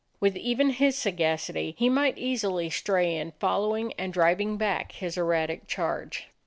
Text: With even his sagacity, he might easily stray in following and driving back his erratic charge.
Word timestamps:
With 0.19 0.35
even 0.35 0.71
his 0.71 0.97
sagacity, 0.97 1.75
he 1.77 1.87
might 1.87 2.17
easily 2.17 2.71
stray 2.71 3.15
in 3.17 3.33
following 3.33 3.93
and 3.99 4.11
driving 4.11 4.57
back 4.57 4.93
his 4.93 5.15
erratic 5.15 5.67
charge. 5.67 6.27